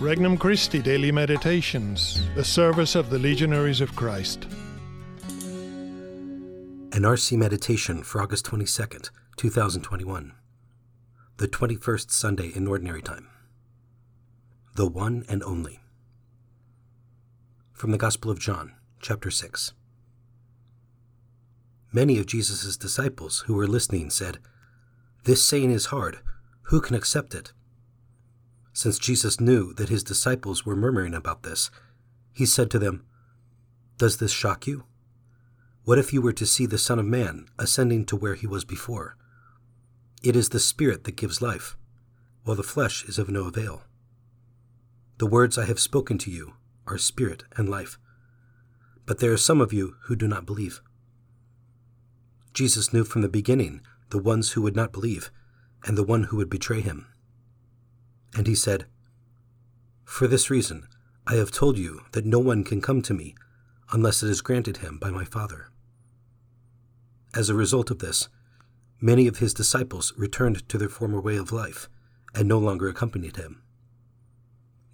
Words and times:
Regnum 0.00 0.38
Christi 0.38 0.80
Daily 0.80 1.10
Meditations, 1.10 2.22
the 2.36 2.44
service 2.44 2.94
of 2.94 3.10
the 3.10 3.18
Legionaries 3.18 3.80
of 3.80 3.96
Christ. 3.96 4.44
An 6.92 7.02
RC 7.02 7.36
Meditation 7.36 8.04
for 8.04 8.22
August 8.22 8.46
22nd, 8.46 9.10
2021. 9.36 10.34
The 11.38 11.48
21st 11.48 12.12
Sunday 12.12 12.52
in 12.54 12.68
Ordinary 12.68 13.02
Time. 13.02 13.26
The 14.76 14.86
One 14.86 15.24
and 15.28 15.42
Only. 15.42 15.80
From 17.72 17.90
the 17.90 17.98
Gospel 17.98 18.30
of 18.30 18.38
John, 18.38 18.74
chapter 19.00 19.32
6. 19.32 19.72
Many 21.90 22.20
of 22.20 22.26
Jesus' 22.26 22.76
disciples 22.76 23.40
who 23.48 23.54
were 23.54 23.66
listening 23.66 24.10
said, 24.10 24.38
This 25.24 25.44
saying 25.44 25.72
is 25.72 25.86
hard. 25.86 26.20
Who 26.66 26.80
can 26.80 26.94
accept 26.94 27.34
it? 27.34 27.52
Since 28.78 29.00
Jesus 29.00 29.40
knew 29.40 29.72
that 29.74 29.88
his 29.88 30.04
disciples 30.04 30.64
were 30.64 30.76
murmuring 30.76 31.12
about 31.12 31.42
this, 31.42 31.68
he 32.32 32.46
said 32.46 32.70
to 32.70 32.78
them, 32.78 33.04
Does 33.96 34.18
this 34.18 34.30
shock 34.30 34.68
you? 34.68 34.84
What 35.82 35.98
if 35.98 36.12
you 36.12 36.22
were 36.22 36.32
to 36.34 36.46
see 36.46 36.64
the 36.64 36.78
Son 36.78 37.00
of 37.00 37.04
Man 37.04 37.48
ascending 37.58 38.04
to 38.04 38.14
where 38.14 38.36
he 38.36 38.46
was 38.46 38.64
before? 38.64 39.16
It 40.22 40.36
is 40.36 40.50
the 40.50 40.60
Spirit 40.60 41.02
that 41.02 41.16
gives 41.16 41.42
life, 41.42 41.76
while 42.44 42.54
the 42.54 42.62
flesh 42.62 43.04
is 43.06 43.18
of 43.18 43.28
no 43.28 43.46
avail. 43.48 43.82
The 45.16 45.26
words 45.26 45.58
I 45.58 45.64
have 45.64 45.80
spoken 45.80 46.16
to 46.18 46.30
you 46.30 46.52
are 46.86 46.98
spirit 46.98 47.42
and 47.56 47.68
life, 47.68 47.98
but 49.06 49.18
there 49.18 49.32
are 49.32 49.36
some 49.36 49.60
of 49.60 49.72
you 49.72 49.96
who 50.02 50.14
do 50.14 50.28
not 50.28 50.46
believe. 50.46 50.80
Jesus 52.54 52.92
knew 52.92 53.02
from 53.02 53.22
the 53.22 53.28
beginning 53.28 53.80
the 54.10 54.22
ones 54.22 54.52
who 54.52 54.62
would 54.62 54.76
not 54.76 54.92
believe 54.92 55.32
and 55.84 55.98
the 55.98 56.04
one 56.04 56.22
who 56.30 56.36
would 56.36 56.48
betray 56.48 56.80
him. 56.80 57.08
And 58.34 58.46
he 58.46 58.54
said, 58.54 58.86
For 60.04 60.26
this 60.26 60.50
reason 60.50 60.86
I 61.26 61.34
have 61.34 61.50
told 61.50 61.78
you 61.78 62.02
that 62.12 62.24
no 62.24 62.38
one 62.38 62.64
can 62.64 62.80
come 62.80 63.02
to 63.02 63.14
me 63.14 63.34
unless 63.90 64.22
it 64.22 64.30
is 64.30 64.40
granted 64.40 64.78
him 64.78 64.98
by 64.98 65.10
my 65.10 65.24
Father. 65.24 65.68
As 67.34 67.48
a 67.48 67.54
result 67.54 67.90
of 67.90 67.98
this, 67.98 68.28
many 69.00 69.26
of 69.26 69.38
his 69.38 69.54
disciples 69.54 70.12
returned 70.16 70.68
to 70.68 70.78
their 70.78 70.88
former 70.88 71.20
way 71.20 71.36
of 71.36 71.52
life 71.52 71.88
and 72.34 72.48
no 72.48 72.58
longer 72.58 72.88
accompanied 72.88 73.36
him. 73.36 73.62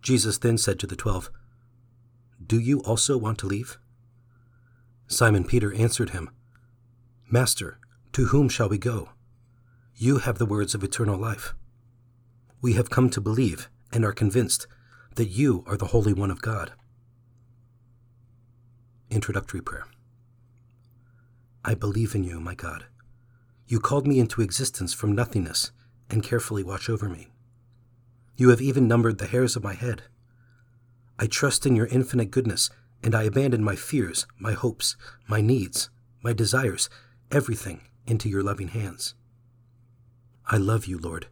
Jesus 0.00 0.38
then 0.38 0.58
said 0.58 0.78
to 0.80 0.86
the 0.86 0.96
twelve, 0.96 1.30
Do 2.44 2.58
you 2.58 2.80
also 2.80 3.16
want 3.16 3.38
to 3.38 3.46
leave? 3.46 3.78
Simon 5.06 5.44
Peter 5.44 5.72
answered 5.74 6.10
him, 6.10 6.30
Master, 7.30 7.78
to 8.12 8.26
whom 8.26 8.48
shall 8.48 8.68
we 8.68 8.78
go? 8.78 9.10
You 9.94 10.18
have 10.18 10.38
the 10.38 10.46
words 10.46 10.74
of 10.74 10.82
eternal 10.82 11.18
life 11.18 11.54
we 12.62 12.74
have 12.74 12.88
come 12.88 13.10
to 13.10 13.20
believe 13.20 13.68
and 13.92 14.04
are 14.04 14.12
convinced 14.12 14.68
that 15.16 15.26
you 15.26 15.64
are 15.66 15.76
the 15.76 15.86
Holy 15.86 16.12
One 16.12 16.30
of 16.30 16.40
God. 16.40 16.72
Introductory 19.10 19.60
Prayer 19.60 19.84
I 21.64 21.74
believe 21.74 22.14
in 22.14 22.22
you, 22.24 22.40
my 22.40 22.54
God. 22.54 22.86
You 23.66 23.80
called 23.80 24.06
me 24.06 24.20
into 24.20 24.42
existence 24.42 24.94
from 24.94 25.12
nothingness 25.12 25.72
and 26.08 26.22
carefully 26.22 26.62
watch 26.62 26.88
over 26.88 27.08
me. 27.08 27.28
You 28.36 28.50
have 28.50 28.60
even 28.60 28.88
numbered 28.88 29.18
the 29.18 29.26
hairs 29.26 29.56
of 29.56 29.64
my 29.64 29.74
head. 29.74 30.02
I 31.18 31.26
trust 31.26 31.66
in 31.66 31.76
your 31.76 31.86
infinite 31.86 32.30
goodness, 32.30 32.70
and 33.02 33.14
I 33.14 33.24
abandon 33.24 33.62
my 33.62 33.76
fears, 33.76 34.26
my 34.38 34.52
hopes, 34.52 34.96
my 35.28 35.40
needs, 35.40 35.90
my 36.22 36.32
desires, 36.32 36.88
everything 37.30 37.82
into 38.06 38.28
your 38.28 38.42
loving 38.42 38.68
hands. 38.68 39.14
I 40.46 40.56
love 40.56 40.86
you, 40.86 40.98
Lord 40.98 41.26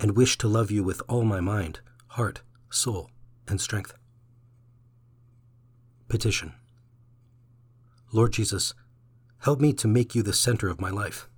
and 0.00 0.16
wish 0.16 0.38
to 0.38 0.48
love 0.48 0.70
you 0.70 0.82
with 0.82 1.02
all 1.08 1.24
my 1.24 1.40
mind, 1.40 1.80
heart, 2.08 2.42
soul, 2.70 3.10
and 3.48 3.60
strength. 3.60 3.94
Petition 6.08 6.52
Lord 8.12 8.32
Jesus, 8.32 8.74
help 9.40 9.60
me 9.60 9.72
to 9.72 9.88
make 9.88 10.14
you 10.14 10.22
the 10.22 10.32
center 10.32 10.68
of 10.68 10.80
my 10.80 10.90
life. 10.90 11.28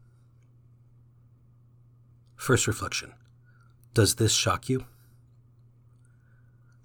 First 2.34 2.66
reflection 2.66 3.14
Does 3.94 4.16
this 4.16 4.34
shock 4.34 4.68
you? 4.68 4.84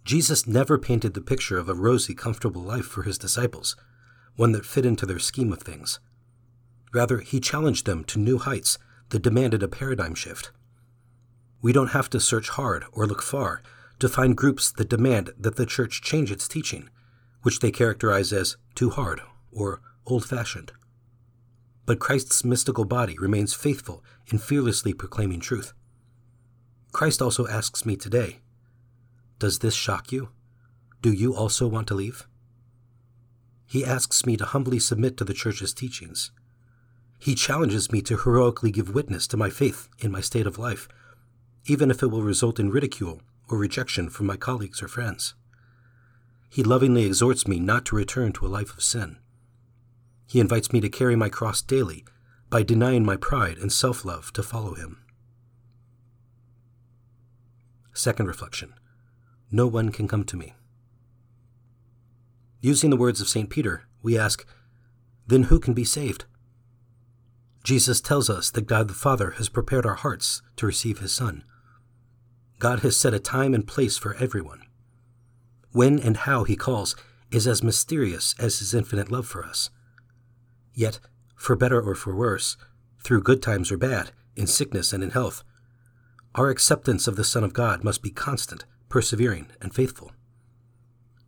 Jesus 0.03 0.47
never 0.47 0.77
painted 0.77 1.13
the 1.13 1.21
picture 1.21 1.57
of 1.57 1.69
a 1.69 1.75
rosy, 1.75 2.15
comfortable 2.15 2.61
life 2.61 2.85
for 2.85 3.03
his 3.03 3.17
disciples, 3.17 3.75
one 4.35 4.51
that 4.53 4.65
fit 4.65 4.85
into 4.85 5.05
their 5.05 5.19
scheme 5.19 5.51
of 5.53 5.61
things. 5.61 5.99
Rather, 6.93 7.19
he 7.19 7.39
challenged 7.39 7.85
them 7.85 8.03
to 8.05 8.19
new 8.19 8.37
heights 8.37 8.77
that 9.09 9.21
demanded 9.21 9.61
a 9.61 9.67
paradigm 9.67 10.15
shift. 10.15 10.51
We 11.61 11.73
don't 11.73 11.91
have 11.91 12.09
to 12.09 12.19
search 12.19 12.49
hard 12.49 12.85
or 12.91 13.05
look 13.05 13.21
far 13.21 13.61
to 13.99 14.09
find 14.09 14.35
groups 14.35 14.71
that 14.71 14.89
demand 14.89 15.31
that 15.37 15.57
the 15.57 15.65
church 15.65 16.01
change 16.01 16.31
its 16.31 16.47
teaching, 16.47 16.89
which 17.43 17.59
they 17.59 17.71
characterize 17.71 18.33
as 18.33 18.57
too 18.73 18.89
hard 18.89 19.21
or 19.51 19.81
old 20.07 20.25
fashioned. 20.25 20.71
But 21.85 21.99
Christ's 21.99 22.43
mystical 22.43 22.85
body 22.85 23.15
remains 23.19 23.53
faithful 23.53 24.03
in 24.27 24.39
fearlessly 24.39 24.93
proclaiming 24.93 25.39
truth. 25.39 25.73
Christ 26.91 27.21
also 27.21 27.47
asks 27.47 27.85
me 27.85 27.95
today 27.95 28.39
Does 29.37 29.59
this 29.59 29.75
shock 29.75 30.11
you? 30.11 30.29
Do 31.01 31.11
you 31.11 31.35
also 31.35 31.67
want 31.67 31.87
to 31.87 31.95
leave? 31.95 32.27
He 33.65 33.85
asks 33.85 34.25
me 34.25 34.35
to 34.37 34.45
humbly 34.45 34.79
submit 34.79 35.15
to 35.17 35.23
the 35.23 35.33
church's 35.33 35.73
teachings. 35.73 36.31
He 37.19 37.35
challenges 37.35 37.91
me 37.91 38.01
to 38.01 38.17
heroically 38.17 38.71
give 38.71 38.93
witness 38.93 39.27
to 39.27 39.37
my 39.37 39.49
faith 39.49 39.87
in 39.99 40.11
my 40.11 40.21
state 40.21 40.47
of 40.47 40.57
life 40.57 40.89
even 41.65 41.91
if 41.91 42.01
it 42.01 42.07
will 42.07 42.23
result 42.23 42.59
in 42.59 42.71
ridicule 42.71 43.21
or 43.49 43.57
rejection 43.57 44.09
from 44.09 44.25
my 44.25 44.37
colleagues 44.37 44.81
or 44.81 44.87
friends. 44.87 45.35
He 46.49 46.63
lovingly 46.63 47.05
exhorts 47.05 47.47
me 47.47 47.59
not 47.59 47.85
to 47.85 47.95
return 47.95 48.33
to 48.33 48.45
a 48.45 48.49
life 48.49 48.73
of 48.73 48.83
sin. 48.83 49.17
He 50.27 50.39
invites 50.39 50.73
me 50.73 50.81
to 50.81 50.89
carry 50.89 51.15
my 51.15 51.29
cross 51.29 51.61
daily 51.61 52.05
by 52.49 52.63
denying 52.63 53.05
my 53.05 53.15
pride 53.15 53.57
and 53.57 53.71
self 53.71 54.03
love 54.03 54.33
to 54.33 54.43
follow 54.43 54.73
him. 54.75 55.03
Second 57.93 58.27
reflection 58.27 58.73
No 59.51 59.67
one 59.67 59.89
can 59.89 60.07
come 60.07 60.23
to 60.25 60.37
me. 60.37 60.53
Using 62.61 62.89
the 62.89 62.97
words 62.97 63.21
of 63.21 63.27
St. 63.27 63.49
Peter, 63.49 63.83
we 64.01 64.17
ask, 64.17 64.45
Then 65.27 65.43
who 65.43 65.59
can 65.59 65.73
be 65.73 65.83
saved? 65.83 66.25
Jesus 67.63 68.01
tells 68.01 68.29
us 68.29 68.51
that 68.51 68.67
God 68.67 68.87
the 68.87 68.93
Father 68.93 69.31
has 69.31 69.49
prepared 69.49 69.85
our 69.85 69.95
hearts 69.95 70.41
to 70.57 70.65
receive 70.65 70.99
his 70.99 71.13
Son. 71.13 71.43
God 72.61 72.81
has 72.81 72.95
set 72.95 73.15
a 73.15 73.19
time 73.19 73.55
and 73.55 73.65
place 73.65 73.97
for 73.97 74.13
everyone. 74.17 74.61
When 75.71 75.97
and 75.97 76.15
how 76.15 76.43
he 76.43 76.55
calls 76.55 76.95
is 77.31 77.47
as 77.47 77.63
mysterious 77.63 78.35
as 78.37 78.59
his 78.59 78.75
infinite 78.75 79.11
love 79.11 79.25
for 79.25 79.43
us. 79.43 79.71
Yet, 80.71 80.99
for 81.35 81.55
better 81.55 81.81
or 81.81 81.95
for 81.95 82.15
worse, 82.15 82.57
through 83.03 83.23
good 83.23 83.41
times 83.41 83.71
or 83.71 83.77
bad, 83.77 84.11
in 84.35 84.45
sickness 84.45 84.93
and 84.93 85.03
in 85.03 85.09
health, 85.09 85.43
our 86.35 86.49
acceptance 86.49 87.07
of 87.07 87.15
the 87.15 87.23
Son 87.23 87.43
of 87.43 87.51
God 87.51 87.83
must 87.83 88.03
be 88.03 88.11
constant, 88.11 88.65
persevering, 88.89 89.47
and 89.59 89.73
faithful. 89.73 90.11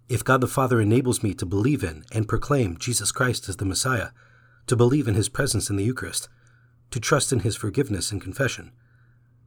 If 0.08 0.24
God 0.24 0.40
the 0.40 0.48
Father 0.48 0.80
enables 0.80 1.24
me 1.24 1.34
to 1.34 1.48
believe 1.48 1.84
in 1.84 2.06
and 2.12 2.28
proclaim 2.28 2.78
Jesus 2.78 3.12
Christ 3.12 3.50
as 3.50 3.58
the 3.58 3.66
Messiah, 3.66 4.10
to 4.68 4.76
believe 4.76 5.08
in 5.08 5.16
his 5.16 5.30
presence 5.30 5.68
in 5.72 5.78
the 5.78 5.84
Eucharist, 5.84 6.30
to 6.92 7.00
trust 7.00 7.34
in 7.34 7.40
his 7.40 7.56
forgiveness 7.56 8.12
and 8.12 8.22
confession, 8.22 8.72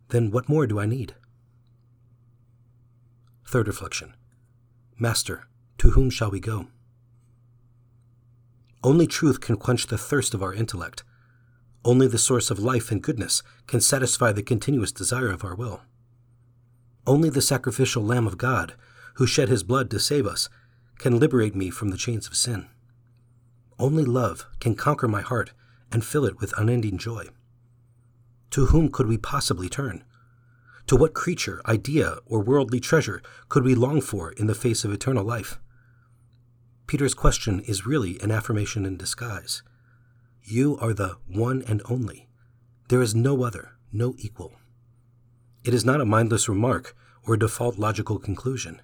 then 0.08 0.32
what 0.32 0.48
more 0.48 0.66
do 0.66 0.80
I 0.80 0.86
need? 0.86 1.14
Third 3.46 3.68
reflection 3.68 4.14
Master, 4.98 5.46
to 5.78 5.90
whom 5.90 6.10
shall 6.10 6.30
we 6.30 6.40
go? 6.40 6.66
Only 8.82 9.06
truth 9.06 9.40
can 9.40 9.56
quench 9.56 9.86
the 9.86 9.98
thirst 9.98 10.34
of 10.34 10.42
our 10.42 10.52
intellect. 10.52 11.04
Only 11.84 12.08
the 12.08 12.18
source 12.18 12.50
of 12.50 12.58
life 12.58 12.90
and 12.90 13.02
goodness 13.02 13.42
can 13.66 13.80
satisfy 13.80 14.32
the 14.32 14.42
continuous 14.42 14.90
desire 14.90 15.30
of 15.30 15.44
our 15.44 15.54
will. 15.54 15.82
Only 17.06 17.30
the 17.30 17.40
sacrificial 17.40 18.02
Lamb 18.02 18.26
of 18.26 18.36
God, 18.36 18.74
who 19.14 19.26
shed 19.26 19.48
his 19.48 19.62
blood 19.62 19.90
to 19.90 20.00
save 20.00 20.26
us, 20.26 20.48
can 20.98 21.20
liberate 21.20 21.54
me 21.54 21.70
from 21.70 21.90
the 21.90 21.96
chains 21.96 22.26
of 22.26 22.36
sin. 22.36 22.66
Only 23.78 24.04
love 24.04 24.46
can 24.58 24.74
conquer 24.74 25.06
my 25.06 25.20
heart 25.20 25.52
and 25.92 26.04
fill 26.04 26.24
it 26.24 26.40
with 26.40 26.58
unending 26.58 26.98
joy. 26.98 27.26
To 28.50 28.66
whom 28.66 28.90
could 28.90 29.06
we 29.06 29.18
possibly 29.18 29.68
turn? 29.68 30.02
To 30.86 30.96
what 30.96 31.14
creature, 31.14 31.60
idea, 31.66 32.18
or 32.26 32.40
worldly 32.40 32.78
treasure 32.78 33.20
could 33.48 33.64
we 33.64 33.74
long 33.74 34.00
for 34.00 34.32
in 34.32 34.46
the 34.46 34.54
face 34.54 34.84
of 34.84 34.92
eternal 34.92 35.24
life? 35.24 35.58
Peter's 36.86 37.14
question 37.14 37.60
is 37.60 37.86
really 37.86 38.20
an 38.20 38.30
affirmation 38.30 38.86
in 38.86 38.96
disguise. 38.96 39.64
You 40.44 40.78
are 40.78 40.92
the 40.92 41.16
one 41.26 41.64
and 41.66 41.82
only. 41.90 42.28
There 42.88 43.02
is 43.02 43.16
no 43.16 43.42
other, 43.42 43.72
no 43.92 44.14
equal. 44.18 44.54
It 45.64 45.74
is 45.74 45.84
not 45.84 46.00
a 46.00 46.04
mindless 46.04 46.48
remark 46.48 46.94
or 47.26 47.34
a 47.34 47.38
default 47.38 47.76
logical 47.76 48.20
conclusion. 48.20 48.80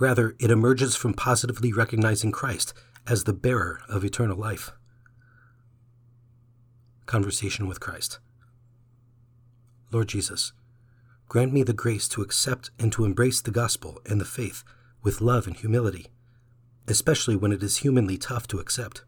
Rather, 0.00 0.34
it 0.40 0.50
emerges 0.50 0.96
from 0.96 1.14
positively 1.14 1.72
recognizing 1.72 2.32
Christ 2.32 2.74
as 3.06 3.24
the 3.24 3.32
bearer 3.32 3.80
of 3.88 4.04
eternal 4.04 4.36
life. 4.36 4.72
Conversation 7.06 7.68
with 7.68 7.78
Christ. 7.78 8.18
Lord 9.92 10.08
Jesus, 10.08 10.52
grant 11.30 11.52
me 11.52 11.62
the 11.62 11.72
grace 11.72 12.08
to 12.08 12.22
accept 12.22 12.72
and 12.76 12.90
to 12.90 13.04
embrace 13.04 13.40
the 13.40 13.52
gospel 13.52 14.02
and 14.04 14.20
the 14.20 14.24
faith 14.24 14.64
with 15.00 15.20
love 15.20 15.46
and 15.46 15.56
humility, 15.56 16.08
especially 16.88 17.36
when 17.36 17.52
it 17.52 17.62
is 17.62 17.78
humanly 17.78 18.18
tough 18.18 18.48
to 18.48 18.58
accept. 18.58 19.04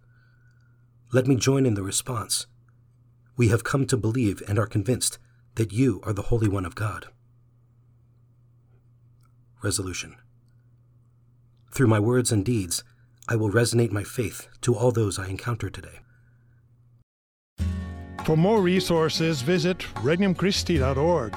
Let 1.12 1.26
me 1.26 1.34
join 1.34 1.66
in 1.66 1.74
the 1.74 1.82
response. 1.82 2.46
We 3.36 3.48
have 3.48 3.64
come 3.64 3.88
to 3.88 3.96
believe 3.96 4.40
and 4.46 4.56
are 4.56 4.68
convinced 4.68 5.18
that 5.56 5.72
you 5.72 6.00
are 6.04 6.12
the 6.12 6.28
Holy 6.30 6.46
One 6.46 6.64
of 6.64 6.76
God. 6.76 7.06
Resolution 9.60 10.14
Through 11.72 11.88
my 11.88 11.98
words 11.98 12.30
and 12.30 12.44
deeds, 12.44 12.84
I 13.28 13.34
will 13.34 13.50
resonate 13.50 13.90
my 13.90 14.04
faith 14.04 14.46
to 14.60 14.76
all 14.76 14.92
those 14.92 15.18
I 15.18 15.26
encounter 15.26 15.68
today. 15.68 15.98
For 18.24 18.36
more 18.36 18.62
resources, 18.62 19.42
visit 19.42 19.78
regnumchristi.org 19.96 21.36